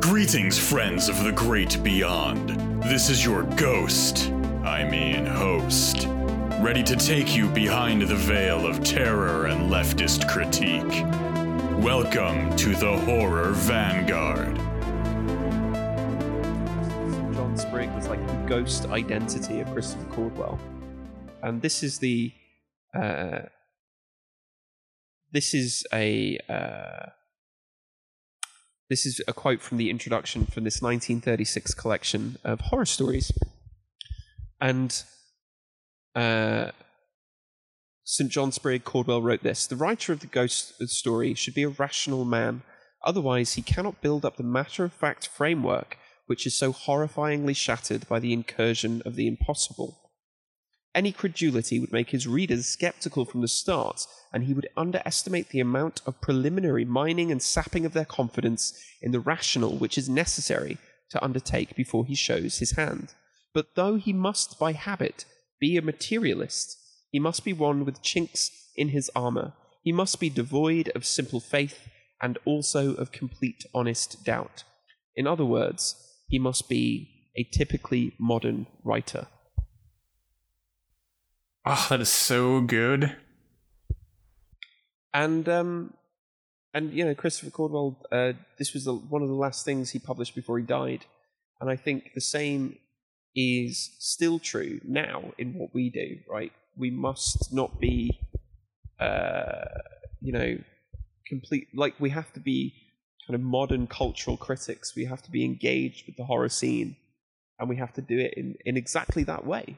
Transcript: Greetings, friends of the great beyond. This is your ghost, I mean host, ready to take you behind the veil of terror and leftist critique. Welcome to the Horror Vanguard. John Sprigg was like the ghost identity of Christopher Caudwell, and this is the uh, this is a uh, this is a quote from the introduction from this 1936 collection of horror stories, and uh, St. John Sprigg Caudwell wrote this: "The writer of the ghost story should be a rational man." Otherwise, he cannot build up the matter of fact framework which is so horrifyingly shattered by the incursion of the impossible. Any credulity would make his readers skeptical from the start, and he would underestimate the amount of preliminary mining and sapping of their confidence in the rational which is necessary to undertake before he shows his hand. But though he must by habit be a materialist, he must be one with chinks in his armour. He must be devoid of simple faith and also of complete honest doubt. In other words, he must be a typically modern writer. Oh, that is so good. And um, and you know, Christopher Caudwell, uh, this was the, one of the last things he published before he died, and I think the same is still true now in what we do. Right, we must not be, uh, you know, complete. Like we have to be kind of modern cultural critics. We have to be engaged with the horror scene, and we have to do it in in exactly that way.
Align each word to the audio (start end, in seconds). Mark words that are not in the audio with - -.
Greetings, 0.00 0.58
friends 0.58 1.10
of 1.10 1.22
the 1.22 1.32
great 1.34 1.82
beyond. 1.82 2.48
This 2.82 3.10
is 3.10 3.22
your 3.22 3.42
ghost, 3.42 4.30
I 4.64 4.88
mean 4.88 5.26
host, 5.26 6.06
ready 6.60 6.82
to 6.82 6.96
take 6.96 7.36
you 7.36 7.46
behind 7.48 8.00
the 8.00 8.16
veil 8.16 8.66
of 8.66 8.82
terror 8.82 9.48
and 9.48 9.70
leftist 9.70 10.26
critique. 10.30 11.04
Welcome 11.84 12.56
to 12.56 12.74
the 12.74 12.96
Horror 13.00 13.50
Vanguard. 13.52 14.56
John 17.34 17.54
Sprigg 17.54 17.94
was 17.94 18.08
like 18.08 18.26
the 18.26 18.32
ghost 18.46 18.86
identity 18.86 19.60
of 19.60 19.70
Christopher 19.74 20.06
Caudwell, 20.06 20.58
and 21.42 21.60
this 21.60 21.82
is 21.82 21.98
the 21.98 22.32
uh, 22.94 23.40
this 25.32 25.54
is 25.54 25.86
a 25.92 26.38
uh, 26.48 27.10
this 28.88 29.06
is 29.06 29.20
a 29.28 29.32
quote 29.32 29.60
from 29.60 29.78
the 29.78 29.90
introduction 29.90 30.46
from 30.46 30.64
this 30.64 30.82
1936 30.82 31.74
collection 31.74 32.36
of 32.44 32.60
horror 32.60 32.86
stories, 32.86 33.32
and 34.60 35.02
uh, 36.14 36.70
St. 38.04 38.30
John 38.30 38.52
Sprigg 38.52 38.84
Caudwell 38.84 39.22
wrote 39.22 39.42
this: 39.42 39.66
"The 39.66 39.76
writer 39.76 40.12
of 40.12 40.20
the 40.20 40.26
ghost 40.26 40.74
story 40.88 41.34
should 41.34 41.54
be 41.54 41.64
a 41.64 41.68
rational 41.68 42.24
man." 42.24 42.62
Otherwise, 43.02 43.54
he 43.54 43.62
cannot 43.62 44.02
build 44.02 44.26
up 44.26 44.36
the 44.36 44.42
matter 44.42 44.84
of 44.84 44.92
fact 44.92 45.26
framework 45.26 45.96
which 46.30 46.46
is 46.46 46.54
so 46.56 46.72
horrifyingly 46.72 47.56
shattered 47.56 48.06
by 48.06 48.20
the 48.20 48.32
incursion 48.32 49.02
of 49.04 49.16
the 49.16 49.26
impossible. 49.26 49.99
Any 50.94 51.12
credulity 51.12 51.78
would 51.78 51.92
make 51.92 52.10
his 52.10 52.26
readers 52.26 52.66
skeptical 52.66 53.24
from 53.24 53.42
the 53.42 53.48
start, 53.48 54.06
and 54.32 54.44
he 54.44 54.52
would 54.52 54.68
underestimate 54.76 55.50
the 55.50 55.60
amount 55.60 56.00
of 56.04 56.20
preliminary 56.20 56.84
mining 56.84 57.30
and 57.30 57.40
sapping 57.40 57.86
of 57.86 57.92
their 57.92 58.04
confidence 58.04 58.72
in 59.00 59.12
the 59.12 59.20
rational 59.20 59.76
which 59.76 59.96
is 59.96 60.08
necessary 60.08 60.78
to 61.10 61.22
undertake 61.22 61.76
before 61.76 62.04
he 62.06 62.14
shows 62.14 62.58
his 62.58 62.72
hand. 62.72 63.14
But 63.54 63.74
though 63.76 63.96
he 63.96 64.12
must 64.12 64.58
by 64.58 64.72
habit 64.72 65.24
be 65.60 65.76
a 65.76 65.82
materialist, 65.82 66.76
he 67.10 67.20
must 67.20 67.44
be 67.44 67.52
one 67.52 67.84
with 67.84 68.02
chinks 68.02 68.50
in 68.76 68.88
his 68.88 69.10
armour. 69.14 69.52
He 69.82 69.92
must 69.92 70.20
be 70.20 70.30
devoid 70.30 70.90
of 70.94 71.04
simple 71.04 71.40
faith 71.40 71.88
and 72.20 72.38
also 72.44 72.94
of 72.94 73.12
complete 73.12 73.64
honest 73.74 74.24
doubt. 74.24 74.64
In 75.16 75.26
other 75.26 75.44
words, 75.44 75.96
he 76.28 76.38
must 76.38 76.68
be 76.68 77.30
a 77.36 77.44
typically 77.44 78.14
modern 78.18 78.66
writer. 78.84 79.26
Oh, 81.66 81.86
that 81.90 82.00
is 82.00 82.08
so 82.08 82.62
good. 82.62 83.16
And 85.12 85.48
um, 85.48 85.94
and 86.72 86.92
you 86.92 87.04
know, 87.04 87.14
Christopher 87.14 87.50
Caudwell, 87.50 88.02
uh, 88.10 88.32
this 88.58 88.72
was 88.72 88.84
the, 88.84 88.94
one 88.94 89.22
of 89.22 89.28
the 89.28 89.34
last 89.34 89.64
things 89.64 89.90
he 89.90 89.98
published 89.98 90.34
before 90.34 90.58
he 90.58 90.64
died, 90.64 91.04
and 91.60 91.68
I 91.68 91.76
think 91.76 92.12
the 92.14 92.20
same 92.20 92.78
is 93.36 93.90
still 93.98 94.38
true 94.38 94.80
now 94.84 95.32
in 95.36 95.52
what 95.54 95.74
we 95.74 95.90
do. 95.90 96.18
Right, 96.28 96.52
we 96.78 96.90
must 96.90 97.52
not 97.52 97.78
be, 97.78 98.18
uh, 98.98 99.64
you 100.22 100.32
know, 100.32 100.58
complete. 101.26 101.68
Like 101.74 101.94
we 102.00 102.08
have 102.10 102.32
to 102.32 102.40
be 102.40 102.72
kind 103.26 103.34
of 103.34 103.42
modern 103.42 103.86
cultural 103.86 104.38
critics. 104.38 104.96
We 104.96 105.04
have 105.04 105.20
to 105.22 105.30
be 105.30 105.44
engaged 105.44 106.06
with 106.06 106.16
the 106.16 106.24
horror 106.24 106.48
scene, 106.48 106.96
and 107.58 107.68
we 107.68 107.76
have 107.76 107.92
to 107.94 108.00
do 108.00 108.18
it 108.18 108.32
in 108.34 108.54
in 108.64 108.78
exactly 108.78 109.24
that 109.24 109.44
way. 109.44 109.76